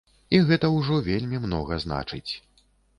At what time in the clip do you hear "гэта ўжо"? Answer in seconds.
0.47-0.97